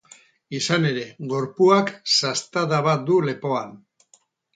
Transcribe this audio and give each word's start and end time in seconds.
Izan 0.59 0.85
ere, 0.91 1.03
gorpuak 1.33 1.91
sastada 2.13 2.79
bat 2.89 3.05
du 3.11 3.19
lepoan. 3.27 3.77